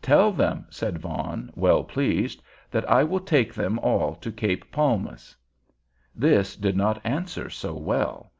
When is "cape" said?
4.32-4.72